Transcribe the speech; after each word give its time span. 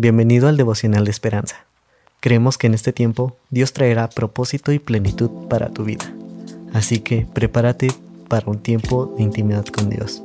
Bienvenido 0.00 0.46
al 0.46 0.56
devocional 0.56 1.04
de 1.04 1.10
esperanza. 1.10 1.66
Creemos 2.20 2.56
que 2.56 2.68
en 2.68 2.74
este 2.74 2.92
tiempo 2.92 3.36
Dios 3.50 3.72
traerá 3.72 4.08
propósito 4.08 4.70
y 4.70 4.78
plenitud 4.78 5.28
para 5.48 5.70
tu 5.70 5.82
vida. 5.82 6.04
Así 6.72 7.00
que 7.00 7.26
prepárate 7.26 7.88
para 8.28 8.48
un 8.48 8.58
tiempo 8.58 9.12
de 9.16 9.24
intimidad 9.24 9.66
con 9.66 9.90
Dios. 9.90 10.22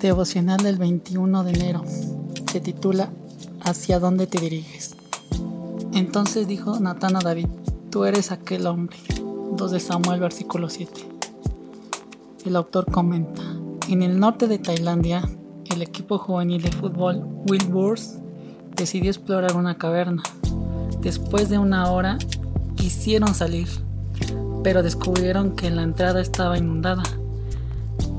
Devocional 0.00 0.62
del 0.62 0.78
21 0.78 1.44
de 1.44 1.52
enero. 1.52 1.84
Se 2.50 2.62
titula 2.62 3.10
¿Hacia 3.60 3.98
dónde 3.98 4.26
te 4.26 4.40
diriges? 4.40 4.96
Entonces 5.92 6.48
dijo 6.48 6.80
Natán 6.80 7.18
David, 7.22 7.48
tú 7.90 8.06
eres 8.06 8.32
aquel 8.32 8.66
hombre. 8.66 8.96
2 9.58 9.72
de 9.72 9.78
Samuel 9.78 10.20
versículo 10.20 10.70
7. 10.70 10.90
El 12.46 12.56
autor 12.56 12.90
comenta, 12.90 13.42
en 13.88 14.02
el 14.02 14.18
norte 14.18 14.46
de 14.46 14.58
Tailandia, 14.58 15.22
el 15.72 15.82
equipo 15.82 16.18
juvenil 16.18 16.62
de 16.62 16.70
fútbol 16.70 17.24
Wilburs 17.48 18.18
decidió 18.76 19.10
explorar 19.10 19.56
una 19.56 19.76
caverna. 19.76 20.22
Después 21.00 21.48
de 21.48 21.58
una 21.58 21.90
hora, 21.90 22.18
quisieron 22.76 23.34
salir, 23.34 23.68
pero 24.62 24.82
descubrieron 24.82 25.56
que 25.56 25.70
la 25.70 25.82
entrada 25.82 26.20
estaba 26.20 26.58
inundada. 26.58 27.02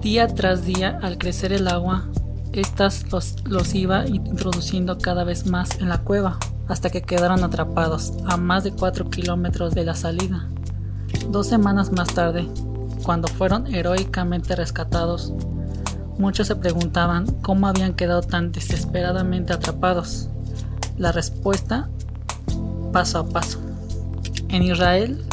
Día 0.01 0.27
tras 0.27 0.65
día, 0.65 0.99
al 1.01 1.17
crecer 1.17 1.53
el 1.53 1.67
agua, 1.67 2.05
estas 2.51 3.11
los, 3.11 3.35
los 3.45 3.73
iba 3.73 4.05
introduciendo 4.05 4.97
cada 4.97 5.23
vez 5.23 5.47
más 5.47 5.79
en 5.79 5.89
la 5.89 5.99
cueva, 5.99 6.37
hasta 6.67 6.89
que 6.89 7.01
quedaron 7.01 7.43
atrapados 7.43 8.13
a 8.25 8.37
más 8.37 8.63
de 8.63 8.71
4 8.71 9.09
kilómetros 9.09 9.73
de 9.73 9.85
la 9.85 9.95
salida. 9.95 10.47
Dos 11.29 11.47
semanas 11.47 11.91
más 11.91 12.09
tarde, 12.13 12.47
cuando 13.03 13.27
fueron 13.27 13.73
heroicamente 13.73 14.55
rescatados, 14.55 15.33
muchos 16.17 16.47
se 16.47 16.55
preguntaban 16.55 17.27
cómo 17.41 17.67
habían 17.67 17.93
quedado 17.93 18.21
tan 18.21 18.51
desesperadamente 18.51 19.53
atrapados. 19.53 20.29
La 20.97 21.11
respuesta, 21.11 21.89
paso 22.91 23.19
a 23.19 23.27
paso. 23.27 23.59
En 24.49 24.63
Israel, 24.63 25.23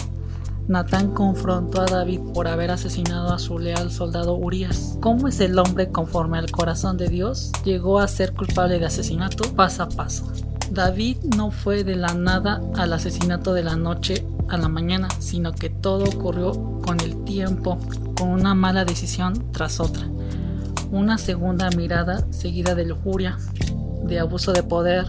Natán 0.70 1.10
confrontó 1.12 1.80
a 1.80 1.86
David 1.86 2.20
por 2.32 2.46
haber 2.46 2.70
asesinado 2.70 3.32
a 3.34 3.40
su 3.40 3.58
leal 3.58 3.90
soldado 3.90 4.34
Urias. 4.34 4.96
¿Cómo 5.00 5.26
es 5.26 5.40
el 5.40 5.58
hombre 5.58 5.90
conforme 5.90 6.38
al 6.38 6.50
corazón 6.50 6.96
de 6.96 7.08
Dios? 7.08 7.50
Llegó 7.64 7.98
a 7.98 8.06
ser 8.06 8.32
culpable 8.34 8.78
de 8.78 8.86
asesinato 8.86 9.52
paso 9.54 9.82
a 9.82 9.88
paso. 9.88 10.32
David 10.70 11.16
no 11.36 11.50
fue 11.50 11.82
de 11.82 11.96
la 11.96 12.14
nada 12.14 12.62
al 12.76 12.92
asesinato 12.92 13.52
de 13.52 13.64
la 13.64 13.74
noche 13.74 14.24
a 14.48 14.56
la 14.56 14.68
mañana, 14.68 15.08
sino 15.18 15.52
que 15.52 15.70
todo 15.70 16.04
ocurrió 16.04 16.52
con 16.86 17.00
el 17.00 17.24
tiempo, 17.24 17.76
con 18.16 18.28
una 18.28 18.54
mala 18.54 18.84
decisión 18.84 19.50
tras 19.50 19.80
otra. 19.80 20.06
Una 20.92 21.18
segunda 21.18 21.70
mirada 21.70 22.26
seguida 22.30 22.74
de 22.74 22.84
lujuria, 22.84 23.38
de 24.04 24.18
abuso 24.18 24.52
de 24.52 24.64
poder, 24.64 25.06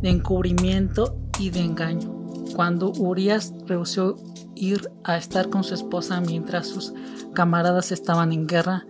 de 0.00 0.08
encubrimiento 0.08 1.18
y 1.38 1.50
de 1.50 1.60
engaño. 1.60 2.10
Cuando 2.56 2.90
Urias 2.90 3.52
rehusó 3.66 4.16
ir 4.54 4.90
a 5.02 5.18
estar 5.18 5.50
con 5.50 5.62
su 5.62 5.74
esposa 5.74 6.22
mientras 6.22 6.68
sus 6.68 6.94
camaradas 7.34 7.92
estaban 7.92 8.32
en 8.32 8.46
guerra, 8.46 8.86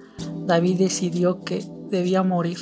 David 0.46 0.78
decidió 0.78 1.40
que 1.40 1.64
debía 1.90 2.22
morir. 2.22 2.58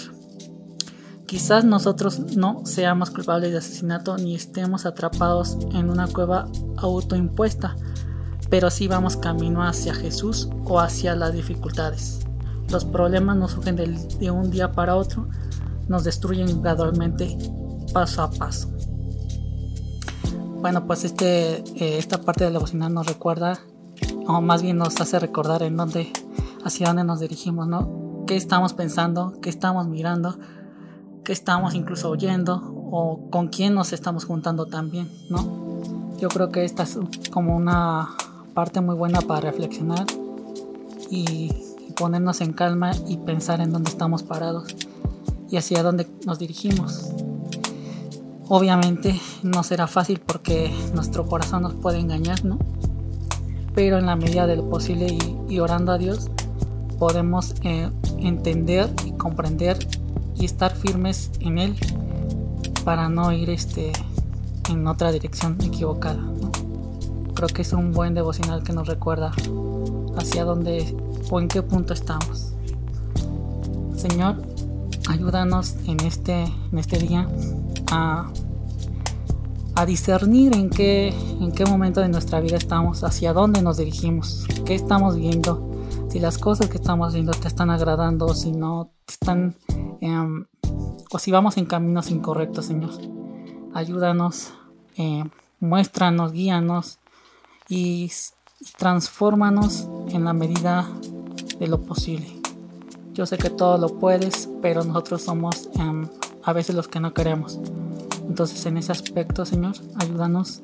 Quizás 1.27 1.64
nosotros 1.64 2.20
no 2.34 2.64
seamos 2.64 3.11
culpables 3.11 3.53
de 3.53 3.59
asesinato 3.59 4.16
ni 4.16 4.34
estemos 4.34 4.87
atrapados 4.87 5.59
en 5.75 5.91
una 5.91 6.06
cueva 6.06 6.48
autoimpuesta, 6.78 7.77
pero 8.48 8.70
sí 8.70 8.89
vamos 8.89 9.19
camino 9.19 9.62
hacia 9.62 9.94
Jesús 9.94 10.48
o 10.64 10.81
hacia 10.81 11.14
las 11.16 11.34
dificultades. 11.34 12.22
Los 12.73 12.84
problemas 12.84 13.37
nos 13.37 13.53
surgen 13.53 13.77
de, 13.77 14.31
un 14.31 14.51
día 14.51 14.73
para 14.73 14.97
otro, 14.97 15.28
nos 15.89 16.03
destruyen 16.03 16.62
gradualmente, 16.62 17.39
paso 17.92 18.23
a 18.23 18.31
paso. 18.31 18.69
Bueno, 20.60 20.87
pues 20.87 21.05
este, 21.05 21.59
eh, 21.59 21.99
esta 21.99 22.19
parte 22.19 22.44
de 22.44 22.50
la 22.50 22.59
bocina 22.59 22.88
nos 22.88 23.06
recuerda, 23.06 23.60
o 24.27 24.41
más 24.41 24.62
bien 24.62 24.78
nos 24.78 25.00
hace 25.00 25.19
recordar 25.19 25.62
en 25.62 25.77
dónde, 25.77 26.12
hacia 26.65 26.88
dónde 26.88 27.05
nos 27.05 27.21
dirigimos, 27.21 27.69
¿no? 27.69 28.25
¿Qué 28.27 28.37
estamos 28.37 28.72
pensando? 28.72 29.34
¿Qué 29.41 29.50
estamos 29.50 29.87
mirando? 29.87 30.37
que 31.25 31.33
estamos 31.33 31.75
incluso 31.75 32.10
oyendo 32.10 32.60
o 32.91 33.31
con 33.31 33.49
quién 33.49 33.75
nos 33.75 33.93
estamos 33.93 34.25
juntando 34.25 34.66
también, 34.66 35.10
¿no? 35.31 35.72
Yo 36.19 36.28
creo 36.28 36.50
que 36.50 36.65
esta 36.65 36.83
es 36.83 36.99
como 37.31 37.56
una 37.56 38.09
parte 38.54 38.81
muy 38.81 38.94
buena 38.94 39.21
para 39.21 39.41
reflexionar 39.41 40.06
y, 41.10 41.50
ponernos 41.92 42.41
en 42.41 42.53
calma 42.53 42.92
y 43.06 43.16
pensar 43.19 43.60
en 43.60 43.72
dónde 43.72 43.91
estamos 43.91 44.22
parados 44.22 44.75
y 45.50 45.56
hacia 45.56 45.82
dónde 45.82 46.06
nos 46.26 46.38
dirigimos. 46.38 47.10
Obviamente 48.48 49.19
no 49.42 49.62
será 49.62 49.86
fácil 49.86 50.20
porque 50.20 50.70
nuestro 50.94 51.26
corazón 51.26 51.62
nos 51.62 51.75
puede 51.75 51.98
engañar, 51.98 52.44
¿no? 52.44 52.58
Pero 53.75 53.98
en 53.98 54.06
la 54.06 54.16
medida 54.16 54.47
de 54.47 54.56
lo 54.56 54.69
posible 54.69 55.16
y, 55.48 55.58
orando 55.58 55.92
a 55.92 55.98
Dios 55.98 56.30
podemos 56.98 57.54
eh, 57.62 57.91
entender 58.19 58.91
y 59.04 59.12
comprender 59.12 59.78
y 60.34 60.44
estar 60.44 60.76
firmes 60.76 61.30
en 61.41 61.59
él 61.59 61.76
para 62.84 63.09
no 63.09 63.32
ir 63.32 63.50
este 63.50 63.92
en 64.70 64.86
otra 64.86 65.12
dirección 65.12 65.56
equivocada. 65.62 66.22
Creo 67.34 67.48
que 67.48 67.62
es 67.62 67.72
un 67.72 67.92
buen 67.92 68.14
devocional 68.14 68.62
que 68.62 68.72
nos 68.72 68.86
recuerda 68.86 69.32
hacia 70.16 70.44
dónde 70.44 70.94
o 71.32 71.41
en 71.41 71.48
qué 71.48 71.62
punto 71.62 71.94
estamos. 71.94 72.53
Señor, 73.97 74.43
ayúdanos 75.09 75.76
en 75.87 75.98
este, 76.00 76.44
en 76.44 76.78
este 76.78 76.98
día 76.98 77.26
a, 77.91 78.31
a 79.75 79.87
discernir 79.87 80.54
en 80.54 80.71
qué, 80.71 81.09
en 81.41 81.53
qué 81.53 81.65
momento 81.65 82.00
de 82.00 82.09
nuestra 82.09 82.41
vida 82.41 82.56
estamos, 82.56 83.03
hacia 83.03 83.32
dónde 83.32 83.62
nos 83.62 83.78
dirigimos, 83.78 84.47
qué 84.66 84.75
estamos 84.75 85.16
viendo, 85.16 85.71
si 86.10 86.19
las 86.21 86.37
cosas 86.37 86.69
que 86.69 86.76
estamos 86.76 87.15
viendo 87.15 87.32
te 87.32 87.48
están 87.48 87.71
agradando, 87.71 88.34
si 88.34 88.53
no 88.53 88.91
están 89.09 89.56
Em, 90.03 90.47
o 91.12 91.19
si 91.21 91.31
vamos 91.31 91.56
en 91.59 91.65
caminos 91.65 92.10
incorrectos, 92.10 92.66
Señor. 92.66 92.91
Ayúdanos, 93.72 94.53
eh, 94.97 95.22
muéstranos, 95.60 96.32
guíanos 96.32 96.98
y, 97.69 98.10
transfórmanos 98.78 99.88
en 100.10 100.25
la 100.25 100.32
medida 100.32 100.88
de 101.62 101.69
lo 101.69 101.81
posible. 101.81 102.27
Yo 103.15 103.25
sé 103.25 103.39
que 103.39 103.49
todo 103.49 103.78
lo 103.78 104.00
puedes, 104.00 104.49
pero 104.61 104.83
nosotros 104.83 105.23
somos 105.23 105.69
em, 105.78 106.09
a 106.43 106.53
veces 106.53 106.75
los 106.75 106.89
que 106.89 106.99
no 106.99 107.15
queremos. 107.15 107.61
Entonces 108.27 108.67
en 108.67 108.78
ese 108.78 108.91
aspecto, 108.91 109.47
Señor, 109.47 109.75
ayúdanos 109.97 110.62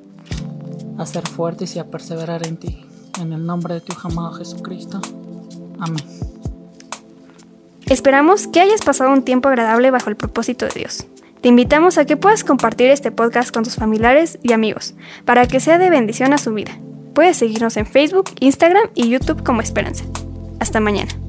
a 0.98 1.06
ser 1.06 1.26
fuertes 1.28 1.76
y 1.76 1.78
a 1.78 1.86
perseverar 1.88 2.46
en 2.46 2.56
ti. 2.56 2.84
En 3.20 3.32
el 3.32 3.46
nombre 3.46 3.74
de 3.74 3.80
tu 3.80 3.94
amado 4.02 4.32
Jesucristo. 4.32 5.00
Amén. 5.78 6.04
Esperamos 7.86 8.48
que 8.48 8.60
hayas 8.60 8.82
pasado 8.82 9.12
un 9.12 9.22
tiempo 9.22 9.48
agradable 9.48 9.92
bajo 9.92 10.10
el 10.10 10.16
propósito 10.16 10.66
de 10.66 10.80
Dios. 10.80 11.06
Te 11.40 11.48
invitamos 11.48 11.96
a 11.96 12.06
que 12.06 12.16
puedas 12.16 12.42
compartir 12.42 12.90
este 12.90 13.12
podcast 13.12 13.52
con 13.54 13.62
tus 13.62 13.76
familiares 13.76 14.40
y 14.42 14.52
amigos 14.52 14.94
para 15.24 15.46
que 15.46 15.60
sea 15.60 15.78
de 15.78 15.90
bendición 15.90 16.32
a 16.32 16.38
su 16.38 16.52
vida. 16.52 16.76
Puedes 17.14 17.36
seguirnos 17.36 17.76
en 17.76 17.86
Facebook, 17.86 18.30
Instagram 18.40 18.88
y 18.96 19.08
YouTube 19.08 19.44
como 19.44 19.60
Esperanza. 19.60 20.04
Hasta 20.58 20.80
mañana. 20.80 21.27